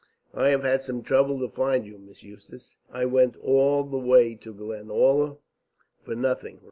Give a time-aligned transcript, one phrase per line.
[0.33, 2.75] "I have had some trouble to find you, Miss Eustace.
[2.91, 5.37] I went all the way to Glenalla
[6.01, 6.59] for nothing.